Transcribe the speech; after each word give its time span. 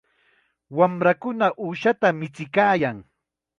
Wamrakuna 0.79 1.47
uushata 1.67 2.07
michiykaayan. 2.21 2.97